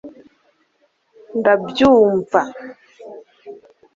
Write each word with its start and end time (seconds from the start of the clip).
ndabyumva 1.39 2.41